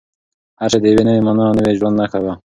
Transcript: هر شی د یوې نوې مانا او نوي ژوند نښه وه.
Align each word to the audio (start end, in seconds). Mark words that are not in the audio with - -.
هر 0.59 0.69
شی 0.73 0.79
د 0.81 0.85
یوې 0.93 1.03
نوې 1.07 1.21
مانا 1.25 1.43
او 1.47 1.57
نوي 1.59 1.73
ژوند 1.79 1.95
نښه 1.99 2.19
وه. 2.23 2.33